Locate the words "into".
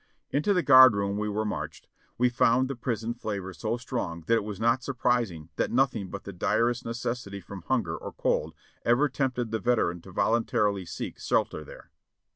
0.31-0.51